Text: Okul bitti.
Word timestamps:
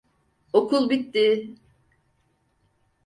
Okul 0.53 0.89
bitti. 0.89 1.55